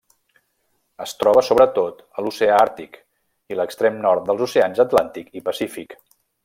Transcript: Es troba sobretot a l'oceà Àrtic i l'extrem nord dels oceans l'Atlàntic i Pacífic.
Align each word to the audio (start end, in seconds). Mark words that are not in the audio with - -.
Es 1.05 1.13
troba 1.23 1.43
sobretot 1.49 2.01
a 2.21 2.25
l'oceà 2.27 2.57
Àrtic 2.63 2.99
i 3.55 3.61
l'extrem 3.61 4.03
nord 4.09 4.29
dels 4.31 4.45
oceans 4.51 4.83
l'Atlàntic 4.83 5.35
i 5.43 5.49
Pacífic. 5.53 5.99